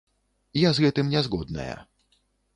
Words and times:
Я 0.61 0.71
з 0.77 0.85
гэтым 0.85 1.13
не 1.13 1.23
згодная. 1.29 1.69